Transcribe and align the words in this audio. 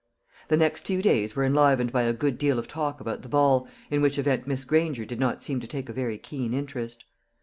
The 0.47 0.57
next 0.57 0.87
few 0.87 1.03
days 1.03 1.35
were 1.35 1.45
enlivened 1.45 1.91
by 1.91 2.01
a 2.01 2.11
good 2.11 2.39
deal 2.39 2.57
of 2.57 2.67
talk 2.67 2.99
about 2.99 3.21
the 3.21 3.29
ball, 3.29 3.67
in 3.91 4.01
which 4.01 4.17
event 4.17 4.47
Miss 4.47 4.65
Granger 4.65 5.05
did 5.05 5.19
not 5.19 5.43
seem 5.43 5.59
to 5.59 5.67
take 5.67 5.89
a 5.89 5.93
very 5.93 6.17
keen 6.17 6.55
interest. 6.55 7.05